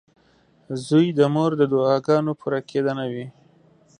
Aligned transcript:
•زوی 0.85 1.07
د 1.19 1.21
مور 1.33 1.51
د 1.57 1.63
دعاګانو 1.73 2.31
پوره 2.39 2.59
کېدنه 2.69 3.05
وي. 3.11 3.25